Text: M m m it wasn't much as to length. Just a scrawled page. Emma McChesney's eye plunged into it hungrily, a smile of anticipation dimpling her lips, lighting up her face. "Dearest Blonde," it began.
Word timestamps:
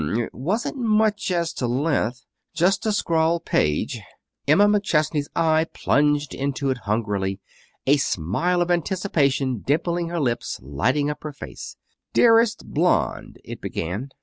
M 0.01 0.09
m 0.09 0.15
m 0.17 0.23
it 0.23 0.33
wasn't 0.33 0.77
much 0.77 1.29
as 1.29 1.53
to 1.53 1.67
length. 1.67 2.25
Just 2.55 2.87
a 2.87 2.91
scrawled 2.91 3.45
page. 3.45 4.01
Emma 4.47 4.65
McChesney's 4.67 5.29
eye 5.35 5.67
plunged 5.75 6.33
into 6.33 6.71
it 6.71 6.79
hungrily, 6.89 7.39
a 7.85 7.97
smile 7.97 8.63
of 8.63 8.71
anticipation 8.71 9.59
dimpling 9.59 10.09
her 10.09 10.19
lips, 10.19 10.59
lighting 10.63 11.11
up 11.11 11.21
her 11.21 11.33
face. 11.33 11.77
"Dearest 12.13 12.65
Blonde," 12.65 13.37
it 13.43 13.61
began. 13.61 14.09